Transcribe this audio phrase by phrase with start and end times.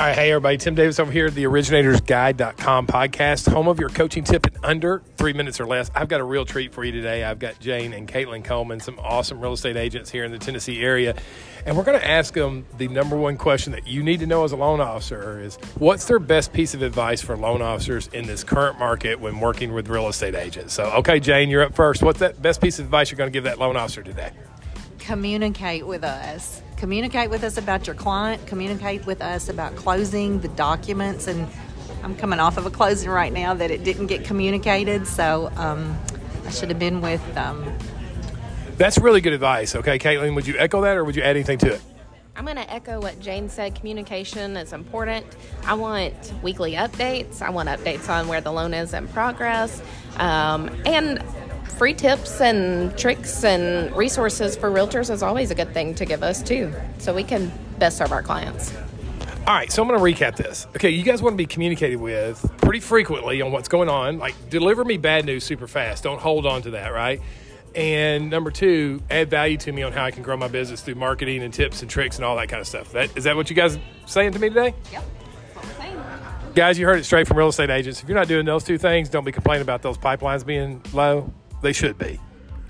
[0.00, 4.24] All right, hey everybody, Tim Davis over here the originatorsguide.com podcast, home of your coaching
[4.24, 5.90] tip in under three minutes or less.
[5.94, 7.22] I've got a real treat for you today.
[7.22, 10.82] I've got Jane and Caitlin Coleman, some awesome real estate agents here in the Tennessee
[10.82, 11.16] area.
[11.66, 14.42] And we're going to ask them the number one question that you need to know
[14.42, 18.26] as a loan officer is what's their best piece of advice for loan officers in
[18.26, 20.72] this current market when working with real estate agents?
[20.72, 22.02] So, okay, Jane, you're up first.
[22.02, 24.32] What's that best piece of advice you're going to give that loan officer today?
[25.10, 26.62] communicate with us.
[26.80, 28.46] Communicate with us about your client.
[28.46, 31.26] Communicate with us about closing the documents.
[31.26, 31.46] And
[32.02, 35.94] I'm coming off of a closing right now that it didn't get communicated, so um,
[36.46, 37.20] I should have been with.
[37.36, 37.70] Um,
[38.78, 39.76] That's really good advice.
[39.76, 41.82] Okay, Caitlin, would you echo that or would you add anything to it?
[42.34, 43.74] I'm going to echo what Jane said.
[43.74, 45.26] Communication is important.
[45.66, 47.42] I want weekly updates.
[47.42, 49.82] I want updates on where the loan is in progress.
[50.16, 51.22] Um, and
[51.80, 56.22] free tips and tricks and resources for realtors is always a good thing to give
[56.22, 58.76] us too, so we can best serve our clients.
[59.46, 60.66] All right, so I'm going to recap this.
[60.76, 64.18] Okay, you guys want to be communicated with pretty frequently on what's going on.
[64.18, 66.04] Like, deliver me bad news super fast.
[66.04, 67.22] Don't hold on to that, right?
[67.74, 70.96] And number two, add value to me on how I can grow my business through
[70.96, 72.92] marketing and tips and tricks and all that kind of stuff.
[72.92, 74.74] That is that what you guys saying to me today?
[74.92, 75.04] Yep.
[76.54, 78.02] Guys, you heard it straight from real estate agents.
[78.02, 81.32] If you're not doing those two things, don't be complaining about those pipelines being low.
[81.62, 82.20] They should be.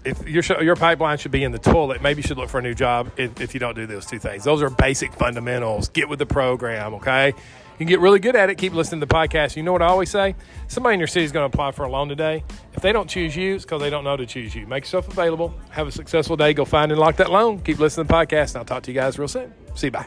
[0.05, 2.63] If your your pipeline should be in the toilet, maybe you should look for a
[2.63, 4.45] new job if, if you don't do those two things.
[4.45, 5.91] Those are basic fundamentals.
[5.91, 7.29] Get with the program, okay?
[7.29, 8.57] You can get really good at it.
[8.57, 9.57] Keep listening to the podcast.
[9.57, 10.37] You know what I always say?
[10.69, 12.45] Somebody in your city is going to apply for a loan today.
[12.75, 14.67] If they don't choose you, it's because they don't know to choose you.
[14.67, 15.55] Make yourself available.
[15.71, 16.53] Have a successful day.
[16.53, 17.61] Go find and lock that loan.
[17.61, 19.53] Keep listening to the podcast, and I'll talk to you guys real soon.
[19.75, 19.93] See you.
[19.93, 20.07] Bye.